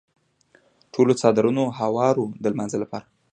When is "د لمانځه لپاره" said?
2.41-3.05